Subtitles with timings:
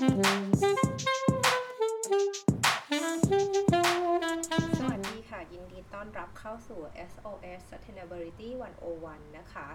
[0.00, 6.80] สวัสดีค่ะ ยินดีต้อนรับเข้าสู่
[7.10, 8.48] SOS Sustainability
[8.92, 9.68] 101 นะคะ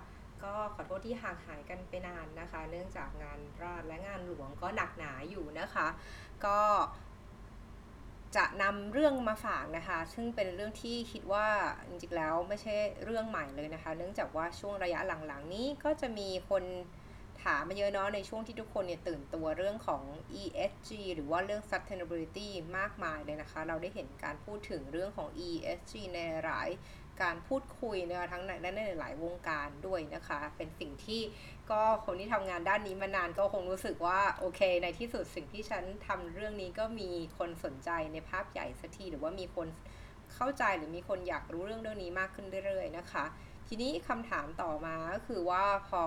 [0.44, 5.88] ก็ขอโทษที่ห่างหายกันไปนานนะคะ เนื่องจากงานราชและงานหลวงก็หนักหนาอยู่นะคะ
[6.46, 6.60] ก็
[8.36, 11.48] จะนำเรื่องมาฝากนะคะ ซึ่งเป็นเรื่องที่คิดว่า
[11.88, 12.74] จริงๆแล้วไม่ใช่
[13.04, 16.66] เรื่องใหม่เลยนะคะ เนื่องจากว่าช่วงระยะหลังๆนี้ก็จะมีคน
[17.46, 20.04] ถามมาเยอะเนาะในช่วงที่ทุกคนเนี่ยตื่นตัวเรื่องของ
[20.42, 26.70] ESG หรือว่าเรื่อง sustainability มากมายเลยนะคะ เราได้เห็นการพูดถึงเรื่องของ ESG ในหลาย
[27.22, 31.22] การพูดคุยนะคะทั้งในและในหลายวงการด้วยนะคะ เป็นสิ่งที่
[31.72, 39.68] ก็คนที่ทำงานด้านนี้มานานก็คงรู้สึกว่าโอเค ในที่สุดสิ่งที่ฉันทำเรื่องนี้ก็มีคนสนใจในภาพใหญ่สักทีหรือว่ามีคน
[40.36, 43.26] เข้าใจหรือมีคนอยากรู้เรื่องเรื่องนี้มากขึ้นเรื่อยๆนะคะ
[43.68, 46.04] ทีนี้คำถามต่อมาก็คือว่าพอ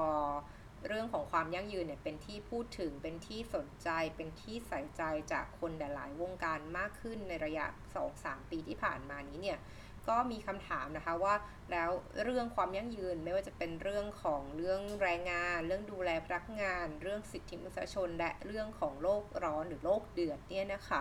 [0.86, 7.66] เรื่องของความยั่งยืนเนี่ยเป็นที่พูดถึงเป็นที่สนใจเป็นที่ใส่ใจจากคนหลาย ๆ วงการมากขึ้นในระยะ
[8.08, 9.58] 2-3 ปีที่ผ่านมานี้เนี่ย
[10.08, 11.34] ก็มีคำถามนะคะว่า
[11.72, 11.90] แล้ว
[12.24, 21.00] เรื่องความยั่งยืนไม่ว่าจะเป็นเรื่องของเรื่องแรงงาน เรื่องดูแลพนักงาน เรื่องสิทธิมนุษยชน และเรื่องของโลกร้อนหรือโลกเดือดเนี่ยนะคะ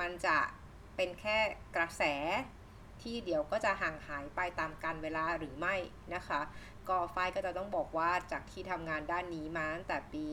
[0.00, 0.38] มันจะ
[0.96, 1.38] เป็นแค่
[1.76, 2.02] กระแส
[3.02, 5.76] ที่เดี๋ยวก็จะห่างหายไปตามกาลเวลาหรือไม่
[6.14, 6.40] นะคะ
[6.88, 10.26] ก็ฝ้ายก็จะต้องบอกว่าจากที่ทำงานด้านนี้มาตั้งแต่ปี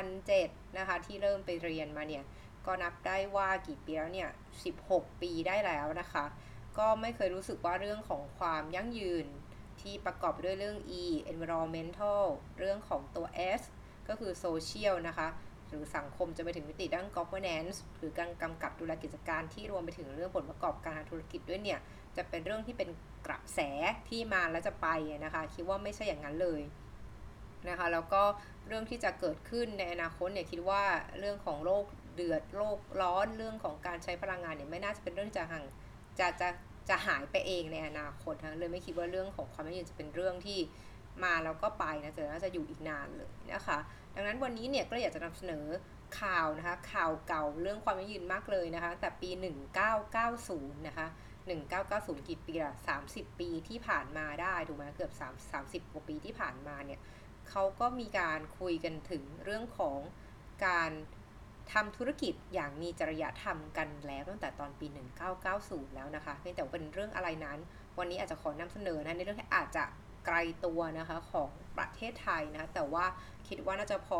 [0.00, 2.24] 2007 นะคะ ที่เริ่มไปเรียนมาเนี่ย
[2.66, 4.30] ก็นับได้ว่ากี่ปีแล้วเนี่ย
[4.74, 6.24] 16 ปีได้แล้วนะคะ
[6.78, 9.26] ก็ไม่เคยรู้สึกว่าเรื่องของความยั่งยืน
[9.80, 12.22] ที่ประกอบด้วยเรื่อง E environmental
[12.58, 13.26] เรื่องของตัว
[13.60, 13.62] S
[14.08, 15.28] ก็คือ social นะคะ
[15.68, 21.80] หรือสังคมจะไปถึงมิติด้าน governance หรือการกำกับดูแลกิจการที่รวมไปถึงเรื่องผลประกอบการธุรกิจด้วยเนี่ย
[22.16, 22.88] จะเป็นเรื่องที่เป็น
[23.26, 23.60] กระแส
[24.08, 24.88] ที่มาแล้วจะไป
[25.24, 26.62] นะคะ คิดว่าไม่ใช่อย่างนั้นเลย
[27.68, 28.22] นะคะแล้วก็
[28.66, 30.82] เรื่องที่จะเกิดขึ้นในอนาคตเนี่ยคิดว่า
[31.18, 35.64] เรื่องของโลกเดือดโลกร้อนเรื่องของการใช้พลังงานเนี่ยไม่น่าจะเป็นเรื่องจะห่าง
[36.18, 36.48] จะจะ
[36.88, 40.58] จะหายไปเองในอนาคตนะเลยไม่คิดว่าเรื่องของความยั่งยืนจะเป็นเรื่องที่
[41.24, 43.78] มาแล้วก็ไปนะจะน่าจะอยู่อีกนานเลยนะคะ
[44.16, 45.64] ดังนั้นวันนี้เนี่ยก็อยากจะนำเสนอ
[46.20, 49.30] ข่าวนะคะ ข่าวเก่าเรื่องความยั่งยืนมากเลยนะคะ แต่ปี
[50.08, 51.06] 1990 นะคะ
[51.66, 52.74] 1990 กี่ปีละ
[53.06, 55.12] 30 ปีที่ผ่านมาได้ถูกไหมเกือบ
[55.52, 57.00] 3 30กว่าปีที่ผ่านมาเนี่ย
[57.48, 59.98] เขาก็มีการคุยกันถึงเรื่องของ
[60.66, 60.90] การ
[61.72, 64.86] ทำธุรกิจอย่างมีจริยธรรมกันแล้วตั้งแต่ตอนปี
[65.42, 67.58] 1990 แล้วนะคะเพียงแต่เป็นเรื่องอะไรนั้น
[67.98, 69.84] วันนี้อาจจะขอนำเสนอนะในเรื่องที่อาจจะ
[70.26, 73.04] ไกลตัวนะคะของ ประเทศไทยนะ แต่ว่า
[73.48, 74.18] คิดว่าน่าจะพอ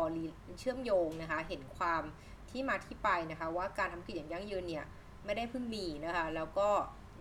[0.59, 2.01] เชื่อมโยงนะคะ เห็นความ
[2.49, 4.85] ที่มาที่ไปนะคะ ว่าการทำกิจอย่างยั่งยืนเนี่ย
[5.25, 6.69] ไม่ได้เพิ่งมีนะคะ แล้วก็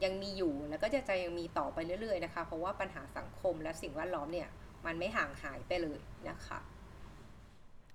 [0.04, 4.48] ยังมีอยู่แล้วก็จะจะยังมีต่อไปเรื่อยๆนะคะ เพราะว่าปัญหาสังคมและสิ่งแวดล้อมเนี่ย
[4.86, 5.98] มันไม่ห่างหายไปเลย
[6.28, 6.58] นะคะ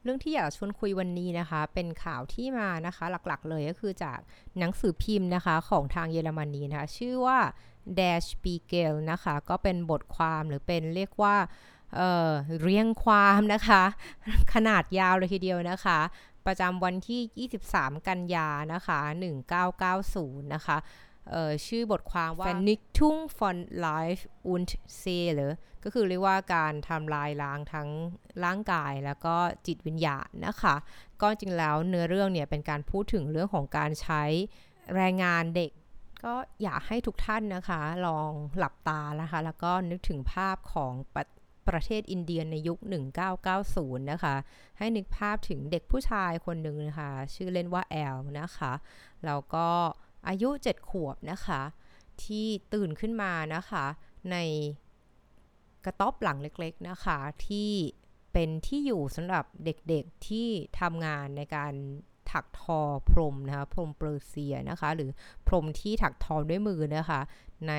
[0.04, 4.20] เรื่องที่อยากชวนคุยวันนี้นะคะ เป็นข่าวที่มานะคะหลักๆ เลยก็คือจาก
[4.60, 7.40] หนังสือพิมพ์นะคะของทางเยอรมนีนะคะ ชื่อว่า
[8.00, 11.36] Dash p i e g e l นะคะ ก็เป็นบทความหรือเป็นเรียกว่า
[11.96, 13.84] เเรียงความนะคะ
[14.54, 16.00] ขนาดยาวเลยทีเดียวนะคะ
[16.46, 19.00] ประจำวันที่ 23 กันยานะคะ
[19.78, 20.78] 1990 นะคะ
[21.68, 23.58] ชื่อบทความว่า n i c k t u n g von
[23.88, 24.70] Life und
[25.00, 25.50] Seele
[25.84, 27.90] ก็คือเรียกว่าการทำลายล้างทั้ง
[28.46, 29.36] ร่างกายแล้วก็
[29.68, 30.76] จิตวิญญาณนะคะ
[31.22, 34.24] ก็จริงแล้วเนื้อเรื่องเนี่ยเป็นการพูดถึงเรื่องของการใช้
[34.96, 35.72] แรงงานเด็ก
[36.26, 40.94] ก็อยากให้ทุกท่านนะคะ ลองหลับตานะคะ แล้วก็นึกถึงภาพของ
[41.72, 42.80] ประเทศอินเดียในยุค
[43.44, 44.36] 1990 นะคะ
[44.78, 48.74] ให้นึกภาพถึงเด็กผู้ชายคนหนึ่งนะคะ ชื่อเล่นว่าแอลนะคะ
[49.26, 49.68] แล้วก็
[50.28, 51.62] อายุ 7 ขวบนะคะ
[52.24, 53.86] ที่ตื่นขึ้นมานะคะ
[54.32, 54.38] ใน
[55.86, 57.18] กระต๊อบหลังเล็กๆนะคะ
[57.48, 57.72] ที่
[58.34, 60.48] เป็นที่อยู่สำหรับเด็กๆที่
[60.80, 61.74] ทำงานในการ
[62.32, 65.10] ถักทอพรมนะคะพรมเปอร์เซียนะคะ หรือ
[65.48, 67.22] พรมที่ถักทอด้วยมือนะคะ
[67.68, 67.74] ใน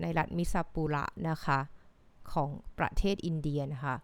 [0.00, 1.58] ในรัฐมิซาปุระนะคะ
[2.34, 3.96] ของประเทศอินเดียนะคะ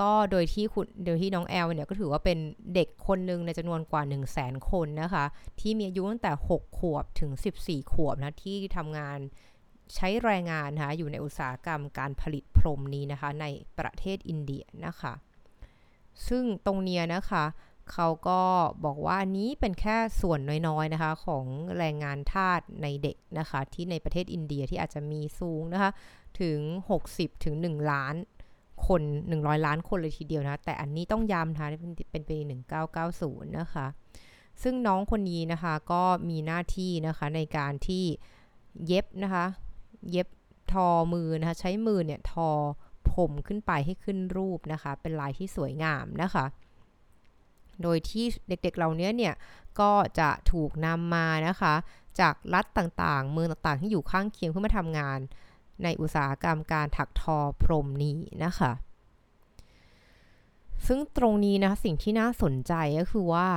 [0.00, 2.38] ก็โดยที่คุณโดยที่น้องแอลเนี่ยก็ถือว่าเป็น
[2.74, 5.24] เด็กคนหนึ่งในจำนวนกว่า 1 0 0 0 0แสนคนนะคะ
[5.60, 7.30] ที่มีอายุตั้งแต่ 6 ขวบถึง
[7.64, 9.18] 14 ขวบนะ ที่ทำงาน
[9.94, 13.46] ใช้แรงงานนะคะอยู่ในอุตสาหกรรมการผลิตพรมนี้นะคะ ใน
[13.78, 15.12] ประเทศอินเดียนะคะ
[16.28, 17.44] ซึ่งตรงเนี้ยนะคะ
[17.92, 18.40] เขาก็
[18.84, 21.44] บอกว่าอันนี้เป็นแค่ส่วนน้อยๆนะคะ ของ
[21.78, 25.90] แรงงานทาสในเด็กนะคะ ที่ในประเทศอินเดียที่อาจจะมีสูงนะคะ
[26.40, 26.58] ถึง
[27.00, 28.14] 60 ถึง 1 ล้าน
[28.86, 29.02] คน
[29.32, 31.68] 100 ล้านคนเลยทีเดียวนะ แต่อันนี้ต้องย้ำนะคะ
[32.12, 32.38] เป็นปี
[32.98, 33.86] 1990 นะคะ
[34.62, 38.04] ซึ่งน้องคนนี้นะคะก็มีหน้าที่นะคะในการที่
[38.86, 39.44] เย็บนะคะ
[40.10, 40.28] เย็บ
[40.72, 42.50] ทอมือนะคะใช้มือเนี่ยทอ
[43.14, 46.44] ผมขึ้นไปให้ขึ้นรูปนะคะ เป็นลายที่สวยงามนะคะ
[47.82, 49.34] โดยที่เด็กๆเหล่านี้เนี่ย
[49.80, 51.74] ก็จะถูกนำมานะคะ
[52.20, 55.18] จากรัฐต่างๆ เมืองต่างๆ ที่อยู่ข้างเคียงเพื่อมาทำงาน
[55.84, 58.72] ในอุตสาหกรรมการถักทอพรมนี้นะคะ
[60.86, 63.48] ซึ่งตรงนี้นะสิ่งที่น่าสนใจก็คือว่า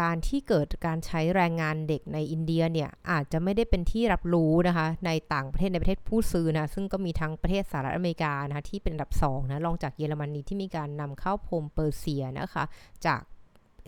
[0.00, 12.64] การที่เกิดการใช้แรงงานเด็กในอินเดียเนี่ยอาจจะไม่ได้เป็นที่รับรู้นะคะ ในต่างประเทศในประเทศผู้ซื้อนะซึ่งก็มีทั้งประเทศสหรัฐอเมริกานะคะที่เป็นอันดับ2นะรองจากเยอรมนีที่มีการนำเข้าพรมเปอร์เซียนะคะ
[13.06, 13.20] จาก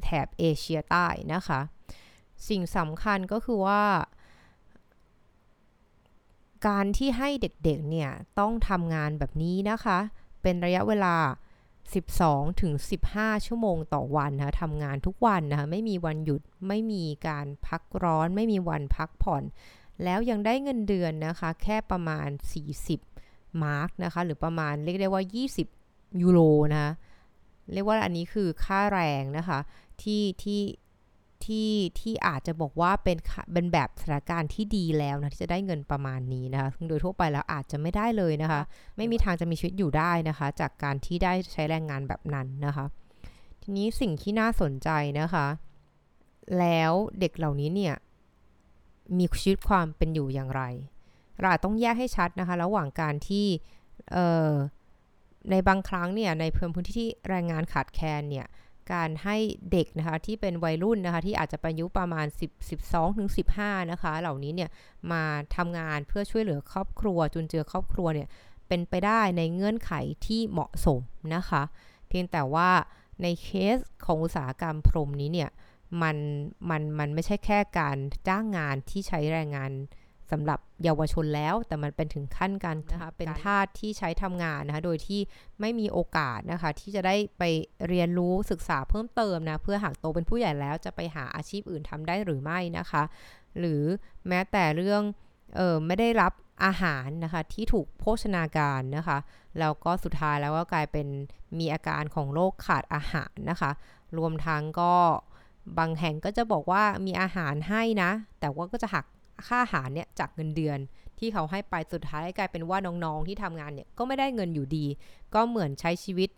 [0.03, 1.61] แถบเอเชียใต้นะคะ
[2.49, 3.83] สิ่งสำคัญก็คือว่า
[6.67, 9.99] การที่ให้เด็กๆเนี่ยต้องทำงานแบบนี้นะคะ
[10.43, 11.17] เป็นระยะเวลา
[11.89, 12.73] 12 ถึง
[13.11, 19.43] 15 ชั่วโมงต่อวันนะคะทำงานทุกวันนะคะไม่มีวันหยุดไม่มีการพักร้อน ไม่มีวันพักผ่อน
[20.05, 22.29] แล้วยังได้เงินเดือนนะคะ แค่ประมาณ
[22.95, 25.23] 40 มาร์กนะคะ หรือประมาณเรียกได้ว่า
[25.73, 26.41] 20 ยูโร
[26.73, 26.93] นะคะ
[27.73, 29.59] เรียกว่าอันนี้คือค่าแรงนะคะ
[30.03, 30.61] ที่ที่
[31.47, 31.71] ที่
[32.01, 33.19] ที่อาจจะบอกว่าเป็น
[33.53, 38.61] เป็นแบบสถานการณ์ที่ดีแล้วนะที่จะได้เงินประมาณนี้นะคะซึ่งโดยทั่วไปแล้วอาจจะไม่ได้เลยนะคะ
[38.97, 42.85] ไม่มีทางจะมีชีวิตอยู่ได้นะคะ จากการที่ได้ใช้แรงงานแบบนั้นนะคะ
[43.63, 44.89] ทีนี้สิ่งที่น่าสนใจ
[45.21, 45.47] นะคะ
[46.59, 47.95] แล้วเด็กเหล่านี้เนี่ย
[49.19, 50.63] มีชีวิตความเป็นอยู่อย่างไร
[51.41, 53.47] เราต้องแยกให้ชัดนะคะ ระหว่างการที่
[55.51, 58.47] ในบางครั้งเนี่ยในพื้นที่ที่แรงงานขาดแคลนเนี่ย
[58.93, 59.37] การให้
[59.73, 63.29] เด็กนะคะที่เป็นวัยรุ่นนะคะที่อาจจะอายุประมาณ 10 12ถึง
[63.61, 64.71] 15นะคะเหล่านี้เนี่ย
[65.13, 65.23] มา
[65.57, 68.29] ทำงานเพื่อช่วยเหลือครอบครัวจุนเจือครอบครัวเนี่ย
[68.69, 69.93] เป็นไปได้ในเงื่อนไข
[70.27, 71.01] ที่เหมาะสม
[71.35, 71.63] นะคะ
[72.09, 72.71] เพียงแต่ว่า
[73.23, 75.51] ในเคสของอุตสาหกรรมพรมนี้เนี่ย
[76.03, 76.17] มัน
[76.71, 77.97] มันมันไม่ใช่แค่การ
[78.29, 79.71] จ้างงานที่ใช้แรงงาน
[80.31, 85.21] สำหรับเยาวชนแล้ว แต่มันเป็นถึงขั้นกันนะคะเป็นทาสที่ใช้ทำงานนะคะโดยที่
[85.61, 87.43] ไม่มีโอกาสนะคะที่จะได้ไป
[87.89, 93.03] เรียนรู้ศึกษาเพิ่มเติมนะเพื่อหากโตเป็นผู้ใหญ่แล้วจะไปหาอาชีพอื่นทำได้หรือไม่นะคะ
[93.59, 93.83] หรือ
[94.29, 95.03] แม้แต่เรื่อง
[95.57, 96.33] เออไม่ได้รับ
[96.65, 99.19] อาหารนะคะที่ถูกโภชนาการนะคะ
[99.59, 101.07] แล้วก็สุดท้ายแล้วก็กลายเป็น
[101.59, 103.71] มีอาการของโรคขาดอาหารนะคะ
[104.19, 104.95] รวมทั้งก็
[105.79, 108.11] บางแห่งก็จะบอกว่ามีอาหารให้นะ
[108.41, 109.05] แต่ว่าก็จะหัก
[109.49, 110.79] ค่าอาหารเนี่ยจากเงินเดือน
[111.19, 114.87] ที่เขาให้ไปสุดท้ายกลายเป็นว่าน้องๆที่ทำงานเนี่ยก็ไม่ได้เงินอยู่ดี
[115.35, 116.31] ก็เหมือนใช้ชีวิต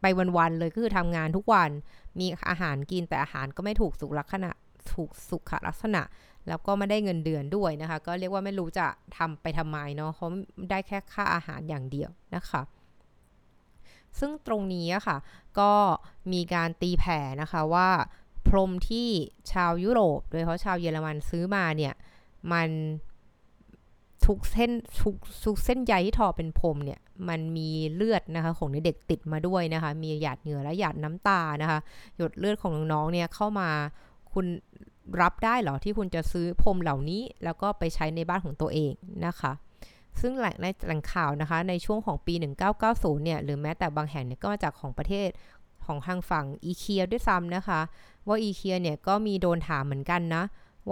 [0.00, 0.06] ไป
[0.36, 1.70] วันๆเลยก็คือทำงานทุกวัน
[2.20, 4.50] มีอาหารกินแต่อาหารก็ไม่ถูกสุขลักษณะ
[4.92, 6.02] ถูกสุขลักษณะ
[6.48, 8.86] แล้วก็ไม่ได้เงินเดือนด้วยนะคะ ก็เรียกว่าไม่รู้จะ
[9.18, 10.26] ทำไปทำไมเนาะเขา
[10.70, 12.62] ได้แค่ค่าอาหารอย่างเดียวนะคะ
[14.18, 15.16] ซึ่งตรงนี้ค่ะ
[15.60, 15.72] ก็
[16.32, 17.88] มีการตีแผ่นะคะว่า
[18.48, 19.08] พรมที่
[19.52, 21.94] ชาวยุโรป โดยเฉพาะชาวเยอรมันซื้อมาเนี่ย
[22.52, 22.68] มัน
[24.26, 31.78] ทุกเส้นทุกทุกเส้นใยที่ทอเป็นพรมเนี่ยมันมีเลือดนะคะของเด็กติดมาด้วยนะคะ มีหยาดเหงื่อและหยาดน้ำตานะคะ
[32.16, 33.68] หยดเลือดของน้องๆเนี่ยเข้ามา
[34.32, 34.46] คุณ
[35.20, 38.92] รับได้เหรอที่คุณจะซื้อพรมเหล่านี้ แล้วก็ไปใช้ในบ้านของตัวเอง
[39.26, 39.52] นะคะ
[40.20, 42.34] ซึ่งแหล่งในแหล่งข่าวนะคะ ในช่วงของปี
[42.78, 45.28] 1990 เนี่ย หรือแม้แต่บางแห่งเนี่ยก็มาจากของประเทศ
[45.84, 47.80] ของทางฝั่งอีเคียด้วยซ้ำนะคะ
[48.26, 50.42] ว่าอีเคียเนี่ยก็มีโดนถามเหมือนกันนะ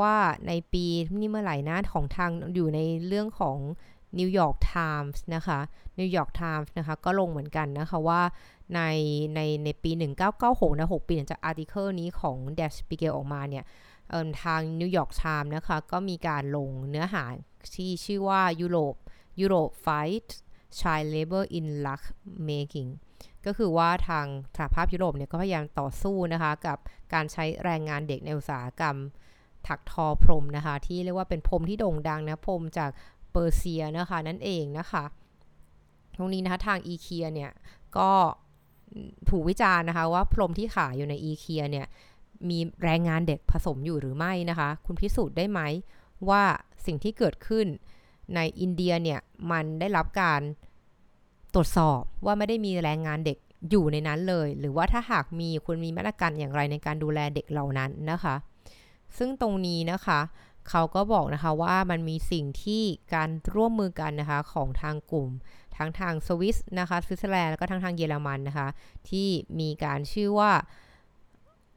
[0.01, 0.15] ว่า
[0.47, 0.85] ในปี
[1.19, 3.59] นี่เมื่อไหร่นะของทางอยู่ในเรื่องของ
[4.19, 5.61] นิวยอร์กไทมส์นะคะ
[5.99, 8.23] นิวยอร์กไทมส์นะคะก็ลงเหมือนกันนะคะว่า
[8.75, 8.81] ใน
[9.35, 9.91] ในในปี
[10.35, 13.65] 1996นะ6ปีหลังจาก article นี้ของ Der Spiegel ออกมาเนี่ย
[14.43, 17.25] ทางนิวยอร์กไทม์นะคะก็มีการลงเนื้อหา
[17.75, 18.95] ที่ชื่อว่ายุโรป
[19.41, 20.29] ยุโรป fight
[20.79, 22.03] child labor in luck
[22.49, 22.91] making
[23.47, 26.79] ก็คือว่าทางสหภาพยุโรปเนี่ยก็พยายามต่อสู้นะคะกับ
[27.13, 28.97] การใช้แรงงานเด็กในอุตสาหกรรม
[29.69, 32.91] ถักทอพรมนะคะ ที่เรียกว่าเป็นพรมที่โด่งดังนะพรมจาก
[33.33, 35.05] เปอร์เซียนะคะนั่นเองนะคะ
[36.17, 37.51] ตรงนี้นะคะทางอีเคียเนี่ย
[37.99, 38.11] ก็
[39.29, 41.87] ถูกวิจารณ์นะคะว่าพรมที่ขายอยู่ในอีเคียเนี่ย
[42.49, 45.61] มีแรงงานเด็กผสมอยู่หรือไม่นะคะ คุณพิสูจน์ได้ไหม
[46.29, 46.43] ว่า
[46.87, 47.67] สิ่งที่เกิดขึ้น
[48.35, 50.41] ในอินเดียเนี่ยมันได้รับการ
[51.55, 53.39] ตรวจสอบว่าไม่ได้มีแรงงานเด็ก
[53.71, 58.35] อยู่ในนั้นเลย หรือว่าถ้าหากมีคุณมีมาตรการอย่างไรในการดูแลเด็กเหล่านั้นนะคะ
[59.19, 60.21] ซึ่งตรงนี้นะคะ
[60.69, 62.83] เขาก็บอกนะคะว่ามันมีสิ่งที่
[63.15, 65.29] การร่วมมือกันนะคะของทางกลุ่ม
[65.77, 68.69] ทั้งทางสวิสนะคะสวิตเซอร์แลนด์แล้วก็ทั้งทางเยอรมันนะคะ
[69.09, 69.29] ที่
[69.61, 70.53] มีการชื่อว่า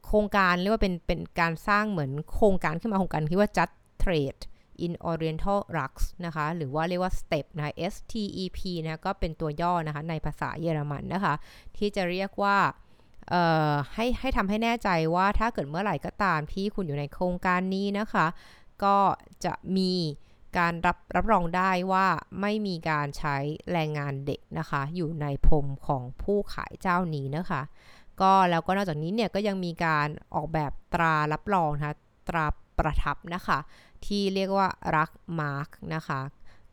[0.06, 3.74] โครงการเรียกว่าเป็นเป็นการสร้างเหมือนโครงการขึ้นมาโครงการที่ว่า just
[4.04, 4.42] trade
[4.86, 8.14] in Oriental Rugs นะคะ หรือว่าเรียกว่า STEP นะ S T
[8.44, 11.34] E P นะก็เป็นตัวย่อนะคะในภาษาเยอรมันนะคะ
[11.78, 12.58] ที่จะเรียกว่า
[13.94, 18.28] ให้ให้ทำให้แน่ใจว่าถ้าเกิดเมื่อไหร่ก็ตามที่คุณอยู่ในโครงการนี้นะคะ
[18.84, 18.98] ก็
[19.46, 19.94] จะมี
[20.58, 22.06] การรับรับรองได้ว่า
[22.42, 23.36] ไม่มีการใช้
[23.72, 27.62] แรงงานเด็กนะคะ อยู่ในพรมของผู้ขายเจ้านี้นะคะ
[28.22, 31.96] ก็แล้วก็นอกจากนี้เนี่ยก็ยังมีการออกแบบตรารับรองนะคะ
[32.30, 32.46] ตรา
[32.80, 33.60] ประทับนะคะ
[34.06, 36.20] ที่เรียกว่ารักมาร์กนะคะ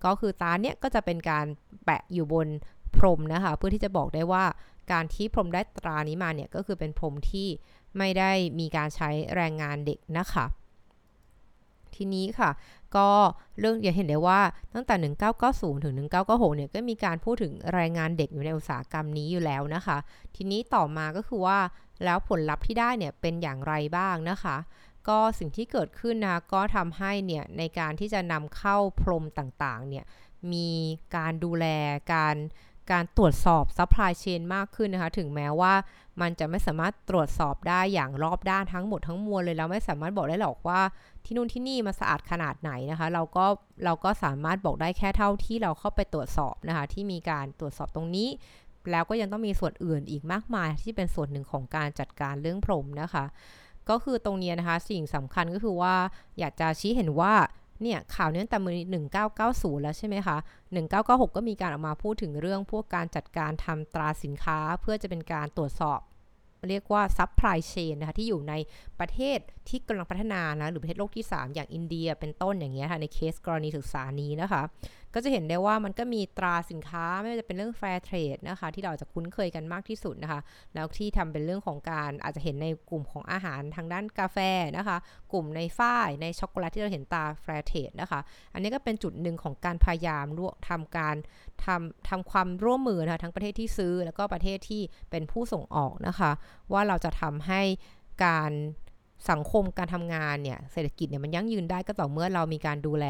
[0.04, 1.47] ก็คือตราเนี่ยก็จะเป็นการ
[1.85, 2.49] แปะอยู่บน
[2.97, 4.45] พรมนะคะ เพื่อที่จะบอกได้ว่า
[4.92, 7.49] การที่พรมได้ตรานี้มาเนี่ยก็คือเป็นพรมที่
[7.99, 10.46] ไม่ได้มีการใช้แรงงานเด็กนะคะ
[11.94, 12.50] ทีนี้ค่ะ
[12.96, 13.08] ก็
[13.58, 14.40] เรื่องอย่าเห็นได้ว่า
[14.75, 15.94] ตั้งแต่ 1990 ถึง
[16.26, 19.96] 1996 เนี่ยก็มีการพูดถึงแรงงานเด็กอยู่ในอุตสาหกรรมนี้อยู่แล้วนะคะ
[20.37, 21.58] ทีนี้ต่อมาก็คือว่า
[22.04, 24.56] แล้วผลลัพธ์ที่ได้เนี่ยเป็นอย่างไรบ้างนะคะ
[25.08, 30.04] ก็สิ่งที่เกิดขึ้นนะก็ทำให้เนี่ยในการที่จะนำเข้าพรมต่างๆเนี่ย
[30.52, 30.70] มี
[31.16, 31.66] การดูแล
[32.14, 32.37] การ
[32.92, 35.75] การตรวจสอบ supply chain มากขึ้นนะคะ ถึงแม้ว่า
[36.20, 40.80] มันจะไม่สามารถตรวจสอบได้อย่างรอบด้านทั้งหมดทั้งมวลเลยเราไม่สามารถบอกได้หรอกว่า
[41.25, 43.44] ที่นู่นที่นี่มันสะอาดขนาดไหนนะคะ เราก็
[43.84, 48.28] เราก็สามารถบอกได้แค่เท่าที่เราเข้าไปตรวจสอบนะคะ ที่มีการตรวจสอบตรงนี้
[48.90, 53.25] แล้วก็ยังต้องมีส่วนอื่นอีกมากมายที่เป็นส่วนหนึ่งของการจัดการเรื่องพรมนะคะ
[53.88, 55.94] ก็คือตรงนี้นะคะสิ่งสำคัญก็คือว่า
[56.38, 57.34] อยากจะชี้เห็นว่า
[57.82, 58.75] เนี่ยข่าวนี้ตั้งแต่มือ
[59.30, 60.37] 1990 แล้วใช่ไหมคะ
[60.87, 66.00] 1996 ก็มีการออกมาพูดถึงเรื่องพวกการจัดการทำตราสินค้าเพื่อจะเป็นการตรวจสอบ
[66.68, 68.54] เรียกว่า supply chain นะคะที่อยู่ใน
[69.00, 74.62] ประเทศที่กำลังพัฒนานะหรือประเทศโลกที่ 3 อย่างอินเดียเป็นต้นอย่างเงี้ยค่ะในเคสกรณีศึกษานี้นะคะ
[75.14, 80.40] ก็จะเห็นได้ว่ามันก็มีตราสินค้าไม่ว่าจะเป็นเรื่อง Fair Trade นะคะที่เราจะคุ้นเคยกันมากที่สุดนะคะ
[80.74, 84.38] แล้วที่ทำเป็นเรื่องของการอาจจะเห็นในกลุ่มของอาหารทางด้านกาแฟ
[84.76, 84.96] นะคะ
[85.32, 88.20] กลุ่มในฝ้ายในช็อกโกแลตที่เราเห็นตรา Fair Trade นะคะ
[88.54, 91.16] อันนี้ก็เป็นจุดหนึ่งของการพยายามร่วมทำการ
[91.64, 96.30] ทำทำความร่วมมือนะคะทั้งประเทศที่ซื้อแล้วก็ประเทศที่เป็นผู้ส่งออกนะคะ
[96.72, 97.62] ว่าเราจะทำให้
[98.24, 98.52] การ
[99.30, 103.06] สังคมการทำงานเนี่ยเศรษฐกิจเนี่ยมันยั่งยืนได้ก็ต่อเมื่อเรามีการดูแล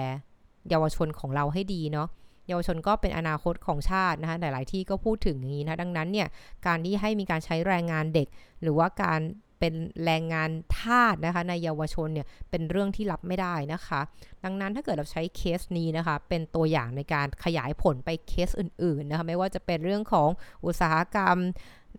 [0.69, 2.09] เยาวชนของเราให้ดีเนาะ
[2.49, 6.29] เยาวชนก็เป็นอนาคตของชาตินะคะหลาย ๆ ที่ก็พูดถึงอย่างนี้นะดังนั้นเนี่ย
[6.67, 8.29] การที่ให้มีการใช้แรงงานเด็ก
[8.62, 9.21] หรือว่าการ
[9.61, 9.75] เป็น
[10.05, 14.00] แรงงานทาสนะคะในเยาวชนเนี่ยเป็นเรื่องที่รับไม่ได้นะคะ
[14.45, 20.29] ดังนั้นถ้าเกิดเราใช้เคสนี้นะคะ เป็นตัวอย่างในการขยายผลไปเคสอื่น ๆ นะคะไม่ว่าจะเป็นเรื่องของ
[20.64, 21.37] อุตสาหกรรม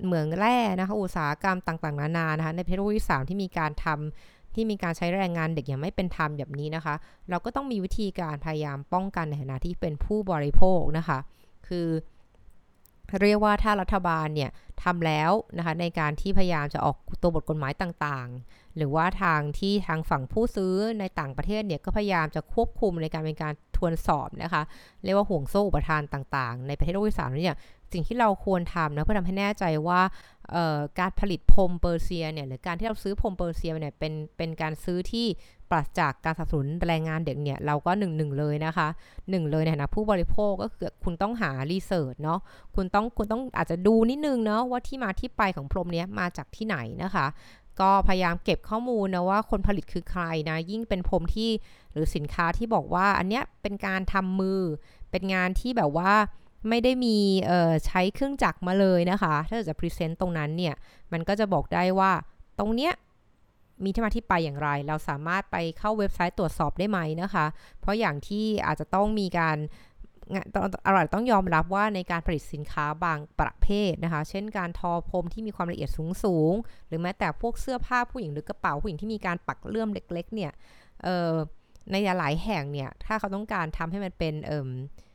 [0.05, 6.95] เหมืองแร่นะคะอุตสาหกรรมต่าง ๆ นานานะคะในประเทศโลกที่3ที่มีการทำ ที่มีการใช้แรงงานเด็กอย่างไม่เป็นธรรมแบบนี้นะคะ
[7.29, 11.19] เราก็ต้องมีวิธีการพยายามป้องกันในฐานะที่เป็นผู้บริโภคนะคะ
[11.67, 11.87] คือ
[13.21, 14.49] เรียกว่าถ้ารัฐบาลเนี่ย
[14.83, 24.61] ทำแล้วนะคะในการที่พยายามจะออกตัวบทกฎหมายต่างๆ หรือว่าทางที่ทางฝั่งผู้ซื้อในต่างประเทศเนี่ยก็พยายามจะควบคุมในการเป็นการทวนสอบนะคะ
[25.03, 27.57] เรียกว่าห่วงโซ่อุปทานต่างๆ ในประเทศโลกที่สามเนี่ย
[27.93, 30.01] สิ่งที่เราควรทำนะเพื่อทำให้แน่ใจว่า
[30.99, 35.27] การผลิตพรมเปอร์เซียเนี่ยหรือการที่เราซื้อพรมเปอร์เซียเนี่ยเป็นเป็นการซื้อที่
[35.71, 38.87] ปราศจากการสนับสนุนแรงงานเด็กเนี่ยเราก็หนึ่งหนึ่งเลยนะคะ
[39.29, 42.39] หนึ่งเลยในฐานะผู้บริโภคก็คือคุณต้องหารีเสิร์ชเนาะ
[42.75, 47.27] คุณต้องคุณต้องอาจจะดูนิดนึงเนาะว่าที่มาที่ไปของพรมเนี้ยมาจากที่ไหนนะคะ
[47.81, 51.49] ก็พยายามเก็บข้อมูลนะว่าคนผลิตคือใครนะยิ่งเป็นพรมที่
[51.91, 54.61] หรือสินค้าที่บอกว่าอันเนี้ยเป็นการทำมือ
[55.11, 56.11] เป็นงานที่แบบว่า
[56.69, 57.17] ไม่ได้มี
[57.85, 60.75] ใช้เครื่องจักรมาเลยนะคะ ถ้าจะพรีเซนต์ตรงนั้นเนี่ย
[61.11, 62.11] มันก็จะบอกได้ว่า
[62.59, 62.93] ตรงเนี้ย
[63.83, 67.45] มีที่มาที่ไปอย่างไร เราสามารถไปเข้าเว็บไซต์ตรวจสอบได้ไหมนะคะ
[67.79, 69.57] เพราะอย่างที่อาจจะต้องมีการ
[70.85, 76.53] อร่อยต้องยอมรับว่าในการผลิตสินค้าบางประเภทนะคะ เช่นการทอพรมที่มีความละเอียดสูงสูง
[76.87, 80.51] หรือแม้แต่พวกเสื้อผ้าผู้หญิงหรือกระเป๋าผู้หญิงที่มีการปักเลื่อมเล็ก ๆ เนี่ย
[81.91, 85.10] ในหลายแห่งเนี่ย ถ้าเขาต้องการทำให้มันเป็นเอ่อเอ่อ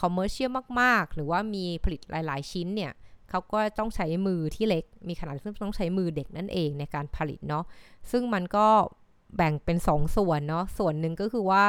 [0.00, 0.50] commercial
[0.80, 2.92] มาก ๆ หรือว่ามีผลิตหลาย ๆ ชิ้นเนี่ย
[3.30, 7.64] เขาก็ต้องใช้มือที่เล็ก มีขนาดซึ่งต้องใช้มือเด็กนั่นเองในการผลิตเนาะ
[8.10, 8.66] ซึ่งมันก็
[9.36, 11.64] แบ่งเป็น2ส่วนเนาะส่วนหนึ่งก็คือว่า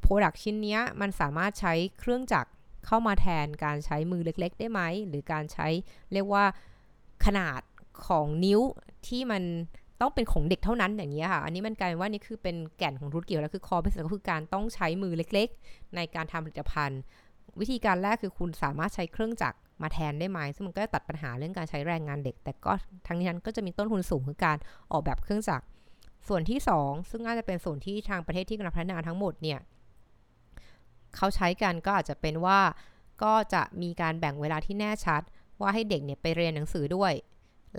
[0.00, 2.50] product ชิ้นนี้มันสามารถใช้เครื่องจักร
[2.86, 5.66] เข้ามาแทนการใช้มือเล็ก ๆ ได้ไหม หรือการใช้
[6.12, 6.44] เรียกว่า
[7.24, 7.60] ขนาด
[8.06, 8.60] ของนิ้ว
[9.06, 9.42] ที่มัน
[10.02, 17.00] ต้องเป็นของเด็กเท่านั้นอย่างนี้ค่ะ อันนี้มันกลายเป็นว่านี่คือเป็นแก่นของธุรกิจแล้วคือคอเป็นสก็คือการต้องใช้มือเล็กๆ ในการทำผลิตภัณฑ์
[17.60, 22.72] วิธีการแรกคือคุณสามารถใช้เครื่องจักรมาแทนได้ไหมซึ่งมันก็ตัดปัญหาเรื่องการใช้แรงงานเด็ก แต่ก็
[23.06, 24.56] ทั้งนี้นั้นก็จะมีต้นทุนสูงคือการ
[24.92, 25.64] ออกแบบเครื่องจักร
[26.28, 29.58] ส่วนที่ 2 ซึ่งน่าจะเป็นส่วนที่ทางประเทศที่กำลังพัฒนาทั้งหมดเนี่ย
[31.16, 32.58] เขาใช้กันก็อาจจะเป็นว่า
[33.22, 35.22] ก็จะมีการแบ่งเวลาที่แน่ชัด
[35.60, 37.12] ว่าให้เด็กเนี่ยไปเรียนหนังสือด้วย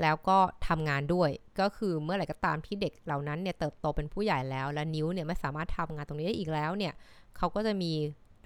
[0.01, 6.93] แล้วก็ทำงานด้วย ก็คือเมื่อไหร่ก็ตามที่เด็กเหล่านั้นเนี่ยเติบโตเป็นผู้ใหญ่แล้ว และนิ้วเนี่ยไม่สามารถทำงานตรงนี้ได้อีกแล้วเนี่ย
[7.37, 7.93] เขาก็จะมี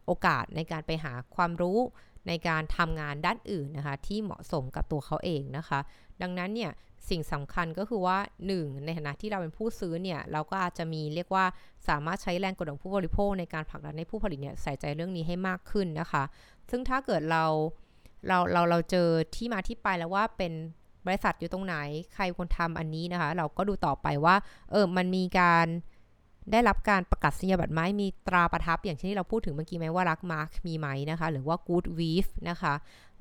[0.06, 1.80] โอกาสในการไปหาความรู้
[2.28, 5.80] ในการทำงานด้านอื่นนะคะ ที่เหมาะสมกับตัวเขาเองนะคะ
[6.22, 6.72] ดังนั้นเนี่ย
[7.10, 8.18] สิ่งสำคัญก็คือว่า
[8.52, 8.86] 1.
[8.86, 11.46] ในฐานะที่เราเป็นผู้ซื้อเนี่ยเราก็อาจจะมีเรียกว่า
[11.90, 16.24] สามารถใช้แรงกดดันผู้บริโภคในการผลักดันให้ผู้ผลิตเนี่ยใส่ใจเรื่องนี้ให้มากขึ้นนะคะ
[16.70, 17.46] ซึ่งถ้าเกิดเรา
[18.28, 20.54] เราเราเราเจอที่มาที่ไปแล้วว่าเป็น
[21.08, 21.76] บริษัทอยู่ตรงไหน
[22.14, 24.36] ใครคนทำอันนี้นะคะ เราก็ดูต่อไปว่า
[24.72, 25.68] เออ มันมีการ
[26.52, 32.74] ได้รับการประกาศนียบัตรไหมมีตราประทับ อย่างเช่นที่เราพูดถึงเมื่อกี้ไหมว่ารักมาร์กมีไหมนะคะ หรือว่า Good Weave นะคะ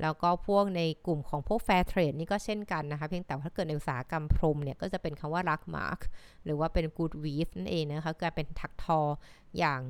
[0.03, 6.01] แล้วก็พวกในกลุ่มของพวก Fair Trade นี่ก็เช่นกันนะคะ เพียงแต่ว่าถ้าเกิดในอุตสาหกรรมพรมเนี่ย ก็จะเป็นคำว่ารักมาร์ก
[6.45, 9.01] หรือว่าเป็น Good Weave นั่นเองนะคะการเป็นถักทอ
[9.59, 9.81] อย่าง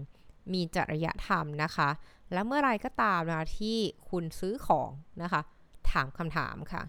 [0.52, 1.88] มีจริยธรรมนะคะ
[2.32, 3.76] แล้วเมื่อไรก็ตามนะคะที่
[4.10, 4.90] คุณซื้อของ
[5.22, 5.40] นะคะ
[5.92, 6.82] ถามคำถามค่ะ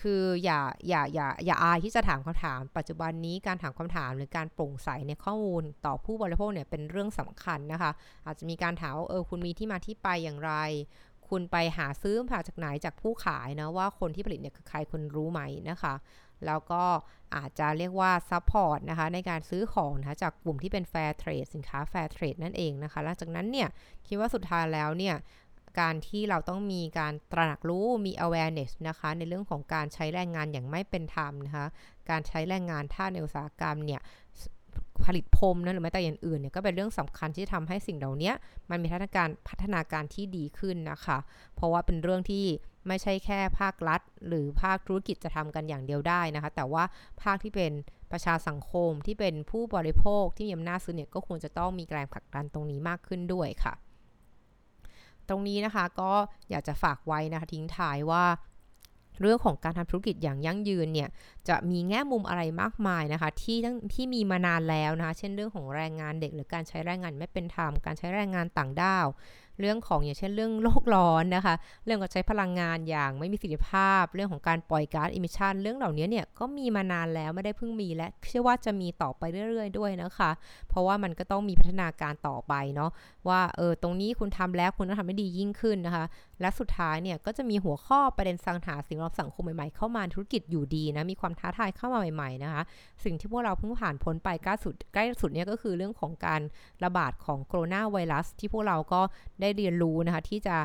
[0.00, 7.90] คืออย่าอย่าอย่าอย่าอายที่จะถามคำถาม ปัจจุบันนี้การถามคำถามหรือการโปร่งใสในข้อมูลต่อผู้บริโภคเนี่ยเป็นเรื่องสำคัญนะคะ
[8.26, 10.52] อาจจะมีการถามว่าเออคุณมีที่มาที่ไปอย่างไร
[11.28, 15.40] คุณไปหาซื้อมาจากไหนจากผู้ขายนะว่าคนที่ผลิตเนี่ยคือใครคุณรู้ไหม
[15.70, 15.94] นะคะ
[16.46, 16.82] แล้วก็
[17.36, 23.68] อาจจะเรียกว่า support นะคะในการซื้อของนะคะจากกลุ่มที่เป็น Fair Trade สินค้า Fair Trade นั่นเองนะคะหลังจากนั้นเนี่ย
[24.06, 25.14] คิดว่าสุดท้ายแล้วเนี่ย
[25.80, 31.66] การที่เราต้องมีการตระหนักรู้มี awareness นะคะ ในเรื่องของการใช้แรงงานอย่างไม่เป็นธรรมนะคะ
[32.10, 34.00] การใช้แรงงานทาสในอุตสาหกรรมเนี่ย
[35.04, 38.32] ผลิตพรมนะหรือแม้แต่อย่างอื่นเนี่ยก็เป็นเรื่องสำคัญที่ทำให้สิ่งเหล่านี้
[38.70, 41.18] มันมีพัฒนาการพัฒนาการที่ดีขึ้นนะคะ
[41.54, 42.44] เพราะว่าเป็นเรื่องที่
[42.86, 46.84] ไม่ใช่แค่ภาครัฐ หรือภาคธุรกิจจะทำกันอย่างเดียวได้นะคะ แต่ว่า
[47.22, 47.72] ภาคที่เป็น
[48.12, 53.74] ประชาสังคมที่เป็นผู้บริโภคที่มีอำนาจซื้อเนี่ยก็ควรจะต้องมีแรงผลักดันตรงนี้มากขึ้นด้วยค่ะ
[55.28, 56.12] ตรงนี้นะคะก็
[56.50, 58.24] อยากจะฝากไว้นะคะทิ้งท้ายว่า
[59.20, 61.08] เรื่องของการทำธุรกิจอย่างยั่งยืนเนี่ย
[61.48, 69.06] จะมีแง่มุมอะไรมากมายนะคะที่ทั้งที่มีมานานแล้วนะคะเช่นเรื่องของแรงงานเด็ก หรือการใช้แรงงานไม่เป็นธรรมการใช้แรงงานต่างด้าว
[69.60, 80.30] เรื่องของอย่างเช่นเรื่องโลกร้อนนะคะ เรื่องการใช้พลังงานอย่างไม่มีประสิทธิภาพ เรื่องของการปล่อยก๊าซ emission เรื่องเหล่านี้เนี่ยก็มีมานานแล้วไม่ได้เพิ่งมีและเชื่อว่าจะมีต่อไปเรื่อยๆ ด้วยนะคะ
[80.68, 82.90] เพราะว่ามันก็ต้องมีพัฒนาการต่อไปเนาะ
[83.28, 86.04] ว่าเออตรงนี้คุณทำแล้วคุณต้องทำให้ดียิ่งขึ้นนะคะ
[86.40, 92.62] และสุดท้ายเนี่ยก็จะมีหัวข้อประเด็นปัญหาสิ่งแวดล้อมสังคมใหม่ๆเข้ามาธุรกิจอยู่ดีนะมีความท้าทายเข้ามาใหม่ๆนะคะ
[93.04, 96.40] สิ่งที่พวกเราเพิ่งผ่านพ้นไปใกล้สุดใกล้สุดเนี่ยก็คือเรื่องของการ
[96.84, 99.00] ระบาดของโคโรนาไวรัสที่พวกเราก็
[99.40, 100.56] ได้ได้เรียนรู้นะคะที่จะ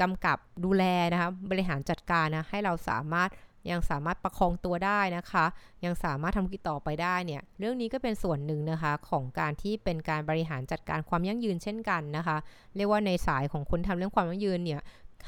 [0.00, 3.30] กำกับดูแลนะคะบริหารจัดการนะให้เราสามารถ
[3.70, 5.44] ยังสามารถประคองตัวได้นะคะ
[5.84, 12.36] ยังสามารถทำกิจต่อไปได้เนี่ยเรื่องนี้ก็เป็นส่วนหนึ่งนะคะของการที่เป็นการบริหารจัดการความยั่งยืนเช่นกันนะคะ
[12.76, 14.80] เรียกว่าในสายของคนทำเรื่องความยั่งยืนเนี่ย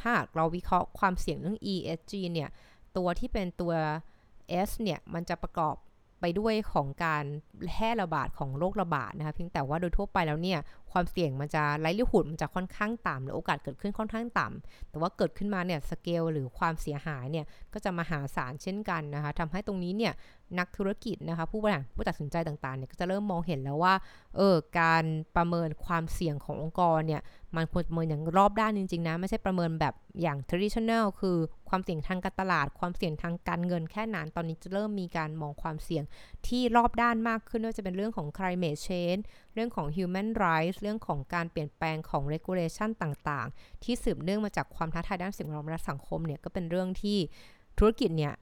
[0.06, 2.48] หากเราวิเคราะห์ความเสี่ยงเรื่อง ESG เนี่ย
[2.96, 3.72] ตัวที่เป็นตัว
[4.68, 5.74] S เนี่ยมันจะประกอบ
[6.22, 7.24] ไปด้วยของการ
[7.68, 10.58] แพร่ระบาดของโรคระบาดนะคะเพียงแต่ว่าโดยทั่วไปแล้วเนี่ย
[10.92, 20.12] ความเสี่ยงมันจะไร้ลิหุดมันจะค่อนข้างต่ำหรือโอกาสเกิดขึ้นค่อนข้างต่ำแต่ว่าเกิดขึ้นมาเนี่ยสเกลหรือความเสียหายเนี่ยก็จะมหาศาลเช่นกันนะคะทำให้ตรงนี้เนี่ย
[20.58, 23.94] นักธุรกิจนะคะผู้บริหารผู้ตัดสินใจต่างๆเนี่ยก็จะเริ่มมองเห็นแล้วว่า
[24.36, 25.04] เออการ
[25.36, 27.22] ประเมินความเสี่ยงขององค์กรเนี่ย
[27.56, 31.36] มันควรประเมินอย่างรอบด้านจริง ๆ นะ ไม่ใช่ประเมินแบบอย่าง traditional คือ
[31.68, 36.04] ความเสี่ยงทางการตลาด ความเสี่ยงทางการเงินแค่นั้น ตอนนี้จะเริ่มมีการมองความเสี่ยง
[36.46, 39.22] ที่รอบด้านมากขึ้นไม่ว่าจะเป็นเรื่องของ climate change
[39.54, 47.18] เรื่องของ human rights เรื่องของการเปลี่ยนแปลงของ regulation ต่างๆ ที่สืบเนื่องมาจากความท้าทายด้านสิ่งแวดล้อมและสังคมเนี่ยก็เป็นเรื่องที่
[47.78, 48.34] ธุรกิจเนี่ย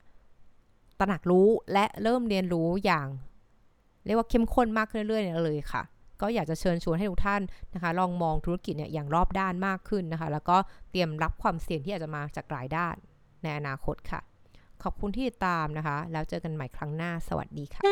[0.99, 3.07] ตระหนักรู้และเริ่มเรียนรู้อย่าง
[4.07, 5.83] เรียกว่าเข้มข้นมากขึ้นเรื่อยๆเลยค่ะ
[6.21, 7.43] ก็อยากจะเชิญชวนให้ทุกท่าน
[7.75, 10.57] นะคะ ลองมองธุรกิจเนี่ยอย่างรอบด้านมากขึ้นนะคะ แล้วก็
[10.91, 12.97] เตรียมรับความเสี่ยงที่อาจจะมาจากหลายด้าน
[13.43, 14.21] ในอนาคตค่ะ
[14.83, 17.83] ขอบคุณที่ติดตามนะคะ แล้วเจอกันใหม่ครั้งหน้า สวัสดีค่ะ